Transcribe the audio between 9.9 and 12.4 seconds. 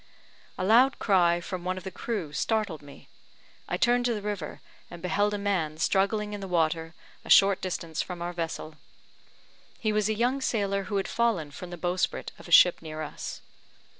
was a young sailor, who had fallen from the bowsprit